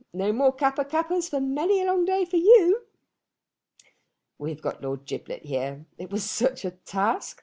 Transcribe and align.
No 0.13 0.33
more 0.33 0.51
Kappa 0.51 0.83
kappas 0.83 1.29
for 1.29 1.39
many 1.39 1.79
a 1.79 1.85
long 1.85 2.05
day 2.05 2.25
for 2.25 2.37
you! 2.37 2.81
"We 4.39 4.49
have 4.49 4.59
got 4.59 4.81
Lord 4.81 5.05
Giblet 5.05 5.45
here. 5.45 5.85
It 5.99 6.09
was 6.09 6.23
such 6.27 6.65
a 6.65 6.71
task! 6.71 7.39